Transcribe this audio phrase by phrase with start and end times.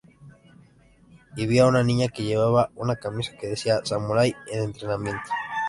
[1.35, 5.29] Y vi a una niña que llevaba una camisa que decía "Samurái en Entrenamiento".